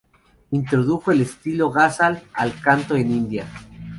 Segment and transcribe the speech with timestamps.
[0.51, 3.45] Introdujo el estilo Ghazal al canto en India.